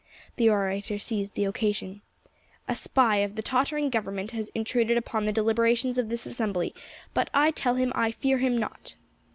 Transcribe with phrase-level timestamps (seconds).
[0.37, 2.01] The orator seized the occasion.
[2.67, 6.73] "A spy of the tottering government has intruded upon the deliberations of this assembly,
[7.13, 8.95] but I tell him I fear him not."